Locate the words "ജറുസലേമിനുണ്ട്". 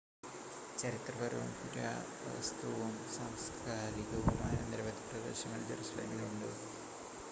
5.69-6.49